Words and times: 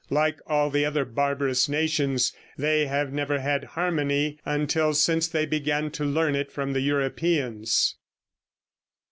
Like 0.09 0.39
all 0.47 0.71
the 0.71 0.83
other 0.83 1.05
barbarous 1.05 1.69
nations, 1.69 2.33
they 2.57 2.87
have 2.87 3.13
never 3.13 3.37
had 3.39 3.65
harmony 3.77 4.39
until 4.45 4.95
since 4.95 5.27
they 5.27 5.45
began 5.45 5.91
to 5.91 6.03
learn 6.03 6.35
it 6.35 6.51
from 6.51 6.73
the 6.73 6.81
Europeans. 6.81 7.97